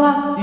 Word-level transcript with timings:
voie 0.00 0.36
1, 0.38 0.42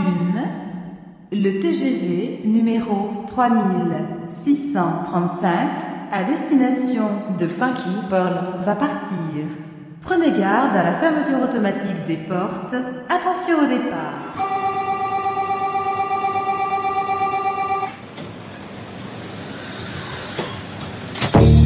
le 1.31 1.59
TGV 1.59 2.41
numéro 2.45 3.25
3635 3.27 5.69
à 6.11 6.23
destination 6.25 7.09
de 7.39 7.47
Funky 7.47 7.89
Pearl 8.07 8.35
va 8.63 8.75
partir. 8.75 9.45
Prenez 10.03 10.29
garde 10.39 10.75
à 10.75 10.83
la 10.83 10.93
fermeture 10.93 11.41
automatique 11.41 12.05
des 12.07 12.17
portes. 12.17 12.75
Attention 13.09 13.57
au 13.63 13.67
départ. 13.67 14.35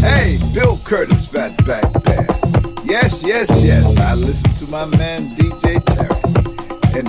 Hey, 0.02 0.38
Bill 0.54 0.78
Curtis, 0.86 1.28
Fat 1.30 1.52
Back 1.66 1.92
Pass. 2.05 2.54
Yes, 2.86 3.21
yes, 3.23 3.50
yes, 3.62 3.98
I 3.98 4.16
listen 4.16 4.54
to 4.55 4.66
my 4.71 4.86
man 4.98 5.28
DJ 5.36 5.84
Terry. 5.84 6.16
And 6.94 7.08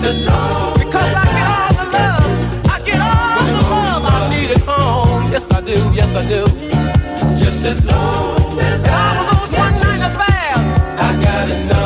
sisters 0.00 0.26
know. 0.26 0.74
Because 0.78 1.14
I 1.14 1.24
get 1.36 1.46
all 1.54 1.72
the 1.80 1.86
love, 1.92 2.66
I 2.66 2.80
get 2.84 3.00
all 3.00 3.44
the 3.44 3.62
love 3.68 4.04
I 4.04 4.30
need 4.30 4.50
at 4.50 4.60
home. 4.62 5.30
Yes, 5.30 5.50
I 5.50 5.60
do, 5.60 5.78
yes, 5.94 6.16
I 6.16 6.22
do. 6.28 6.46
Just 7.36 7.64
as 7.64 7.84
long 7.84 8.58
as 8.58 8.84
I. 8.84 8.90
All 8.90 9.24
of 9.24 9.30
those 9.30 9.58
one 9.58 9.72
night 9.72 10.02
affairs, 10.08 11.00
I 11.00 11.22
got 11.22 11.50
enough. 11.50 11.79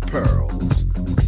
Pearls. 0.00 1.27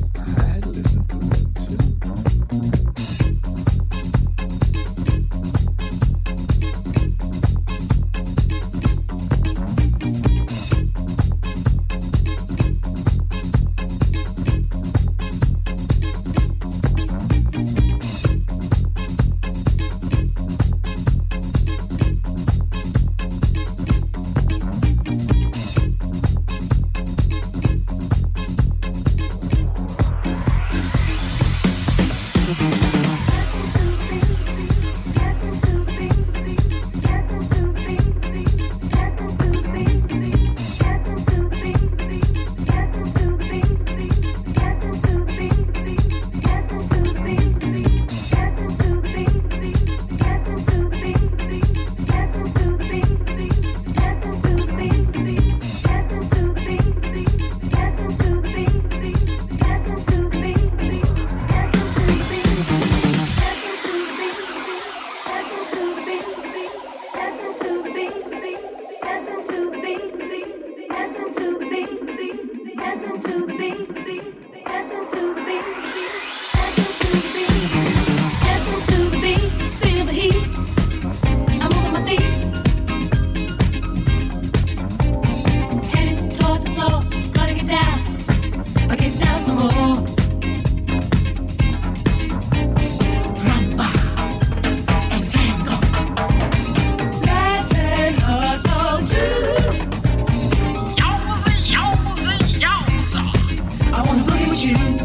you. 104.63 105.00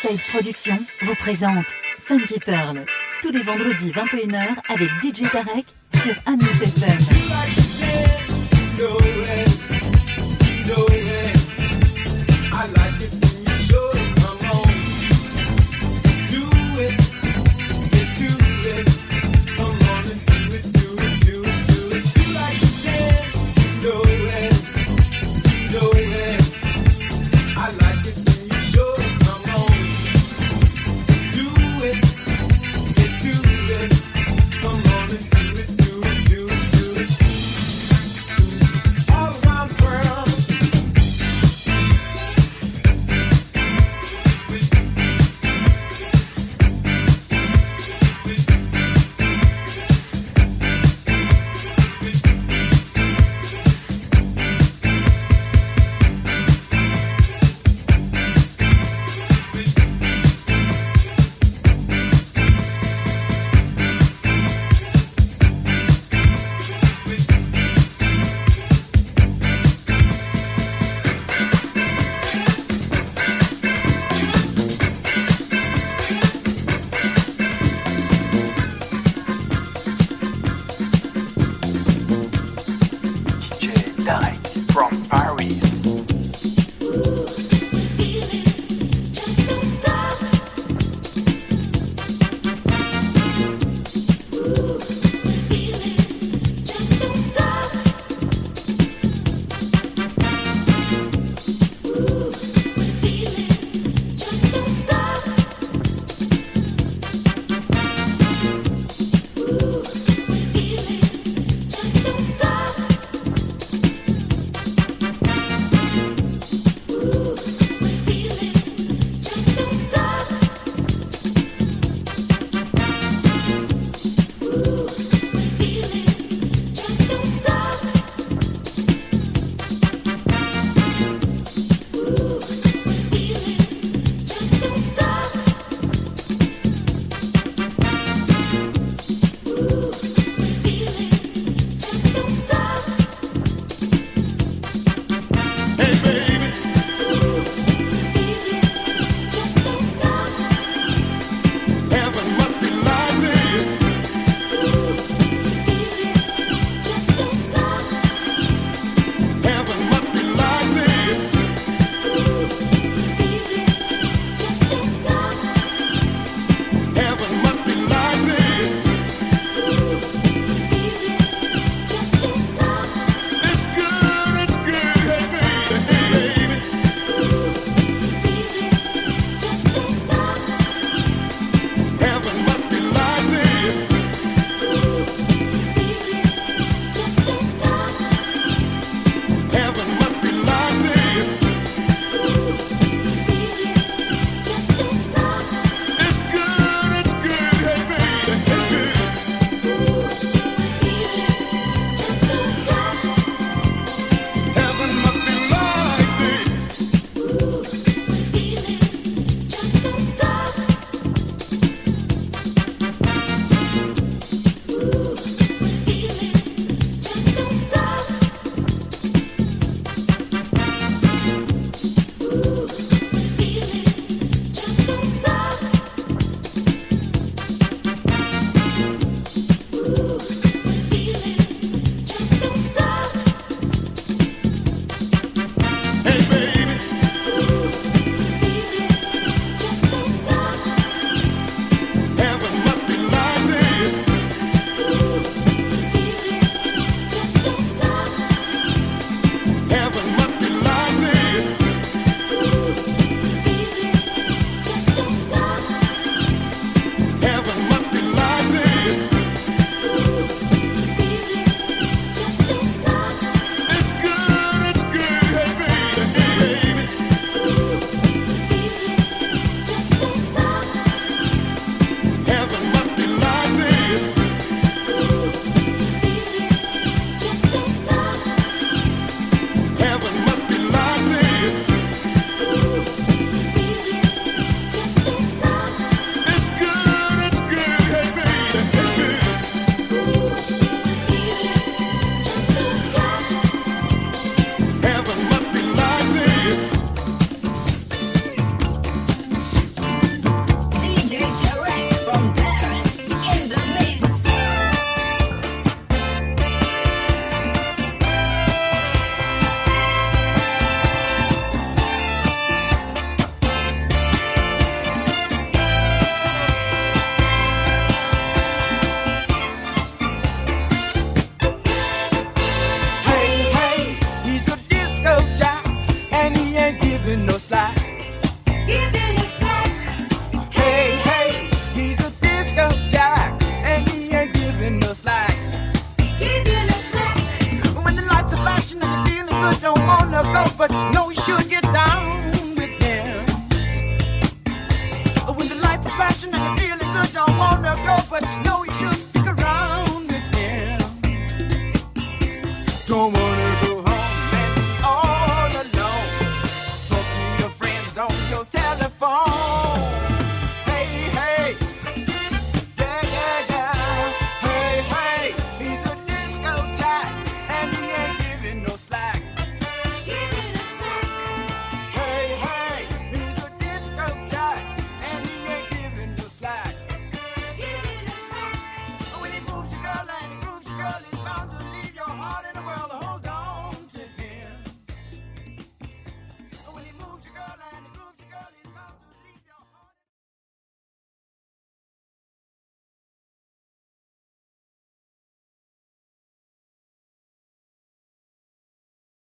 Southside 0.00 0.20
Productions 0.28 0.86
vous 1.02 1.14
présente 1.14 1.66
Funky 2.04 2.38
Pearl 2.40 2.84
tous 3.22 3.30
les 3.30 3.42
vendredis 3.42 3.90
21h 3.90 4.56
avec 4.68 4.88
DJ 5.02 5.30
Tarek 5.30 5.66
sur 6.02 6.14
Amis 6.26 7.19